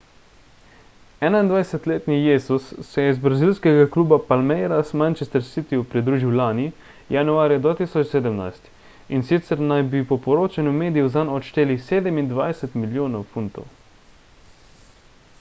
[1.23, 6.65] 21-letni jesus se je iz brazilskega kluba palmeiras manchester city-ju pridružil lani
[7.17, 8.73] januarja 2017
[9.19, 13.71] in sicer naj bi po poročanju medijev zanj odšteli 27 milijonov funtov